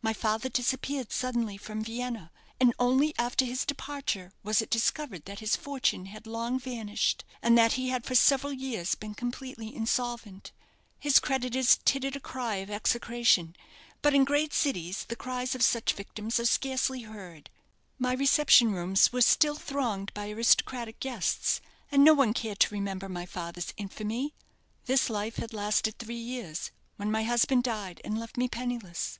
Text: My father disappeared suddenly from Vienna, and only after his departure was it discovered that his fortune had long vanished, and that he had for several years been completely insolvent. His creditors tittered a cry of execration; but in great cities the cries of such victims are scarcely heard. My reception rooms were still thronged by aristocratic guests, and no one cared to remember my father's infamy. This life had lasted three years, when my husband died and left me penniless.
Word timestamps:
My 0.00 0.12
father 0.12 0.48
disappeared 0.48 1.10
suddenly 1.10 1.56
from 1.56 1.82
Vienna, 1.82 2.30
and 2.60 2.72
only 2.78 3.12
after 3.18 3.44
his 3.44 3.64
departure 3.66 4.32
was 4.44 4.62
it 4.62 4.70
discovered 4.70 5.24
that 5.24 5.40
his 5.40 5.56
fortune 5.56 6.04
had 6.06 6.28
long 6.28 6.56
vanished, 6.60 7.24
and 7.42 7.58
that 7.58 7.72
he 7.72 7.88
had 7.88 8.04
for 8.04 8.14
several 8.14 8.52
years 8.52 8.94
been 8.94 9.12
completely 9.12 9.74
insolvent. 9.74 10.52
His 11.00 11.18
creditors 11.18 11.80
tittered 11.84 12.14
a 12.14 12.20
cry 12.20 12.58
of 12.58 12.70
execration; 12.70 13.56
but 14.02 14.14
in 14.14 14.22
great 14.22 14.54
cities 14.54 15.04
the 15.08 15.16
cries 15.16 15.56
of 15.56 15.62
such 15.64 15.94
victims 15.94 16.38
are 16.38 16.44
scarcely 16.46 17.00
heard. 17.02 17.50
My 17.98 18.12
reception 18.12 18.70
rooms 18.72 19.12
were 19.12 19.20
still 19.20 19.56
thronged 19.56 20.14
by 20.14 20.30
aristocratic 20.30 21.00
guests, 21.00 21.60
and 21.90 22.04
no 22.04 22.14
one 22.14 22.34
cared 22.34 22.60
to 22.60 22.72
remember 22.74 23.08
my 23.08 23.26
father's 23.26 23.74
infamy. 23.76 24.32
This 24.86 25.10
life 25.10 25.38
had 25.38 25.52
lasted 25.52 25.98
three 25.98 26.14
years, 26.14 26.70
when 26.94 27.10
my 27.10 27.24
husband 27.24 27.64
died 27.64 28.00
and 28.04 28.16
left 28.16 28.36
me 28.36 28.46
penniless. 28.46 29.18